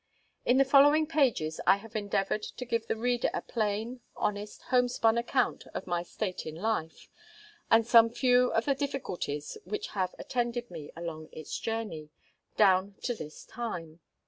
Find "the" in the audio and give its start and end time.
0.57-0.65, 2.87-2.95, 8.65-8.73